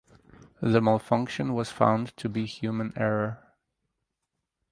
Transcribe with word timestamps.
The 0.63 0.81
malfunction 0.81 1.53
was 1.53 1.69
found 1.69 2.17
to 2.17 2.27
be 2.27 2.47
human 2.47 2.91
error. 2.95 3.53